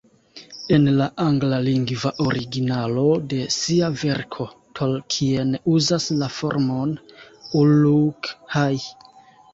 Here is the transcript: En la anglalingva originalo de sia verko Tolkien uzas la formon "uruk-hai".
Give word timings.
En 0.75 0.85
la 0.99 1.07
anglalingva 1.23 2.11
originalo 2.23 3.03
de 3.33 3.41
sia 3.57 3.91
verko 4.05 4.47
Tolkien 4.79 5.55
uzas 5.77 6.11
la 6.23 6.31
formon 6.39 6.99
"uruk-hai". 7.63 8.77